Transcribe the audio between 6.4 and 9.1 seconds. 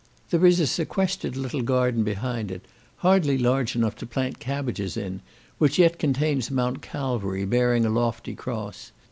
a Mount Calvary, bearing a lofty cross.